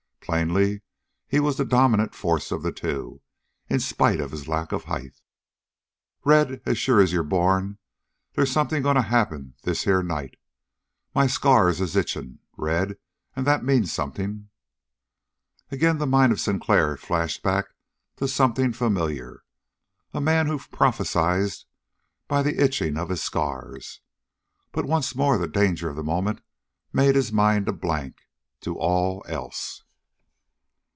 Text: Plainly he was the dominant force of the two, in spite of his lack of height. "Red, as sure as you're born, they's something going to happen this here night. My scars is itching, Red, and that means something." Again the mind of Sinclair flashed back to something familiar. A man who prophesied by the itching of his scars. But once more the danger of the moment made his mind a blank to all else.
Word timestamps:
Plainly 0.23 0.81
he 1.27 1.41
was 1.41 1.57
the 1.57 1.65
dominant 1.65 2.15
force 2.15 2.51
of 2.53 2.63
the 2.63 2.71
two, 2.71 3.21
in 3.67 3.81
spite 3.81 4.21
of 4.21 4.31
his 4.31 4.47
lack 4.47 4.71
of 4.71 4.85
height. 4.85 5.19
"Red, 6.23 6.61
as 6.65 6.77
sure 6.77 7.01
as 7.01 7.11
you're 7.11 7.23
born, 7.23 7.79
they's 8.33 8.49
something 8.51 8.81
going 8.81 8.95
to 8.95 9.01
happen 9.01 9.55
this 9.63 9.83
here 9.83 10.01
night. 10.01 10.35
My 11.13 11.27
scars 11.27 11.81
is 11.81 11.97
itching, 11.97 12.39
Red, 12.55 12.95
and 13.35 13.45
that 13.45 13.65
means 13.65 13.91
something." 13.91 14.47
Again 15.69 15.97
the 15.97 16.07
mind 16.07 16.31
of 16.31 16.39
Sinclair 16.39 16.95
flashed 16.95 17.43
back 17.43 17.65
to 18.15 18.25
something 18.25 18.71
familiar. 18.71 19.43
A 20.13 20.21
man 20.21 20.47
who 20.47 20.59
prophesied 20.59 21.51
by 22.29 22.41
the 22.41 22.63
itching 22.63 22.95
of 22.95 23.09
his 23.09 23.21
scars. 23.21 23.99
But 24.71 24.85
once 24.85 25.13
more 25.13 25.37
the 25.37 25.47
danger 25.49 25.89
of 25.89 25.97
the 25.97 26.03
moment 26.03 26.39
made 26.93 27.15
his 27.15 27.33
mind 27.33 27.67
a 27.67 27.73
blank 27.73 28.21
to 28.61 28.75
all 28.77 29.25
else. 29.27 29.83